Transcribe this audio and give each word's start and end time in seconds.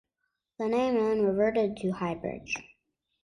The 0.57 0.67
name 0.67 0.95
then 0.95 1.21
reverted 1.21 1.77
to 1.77 1.91
High 1.91 2.15
Bridge. 2.15 2.55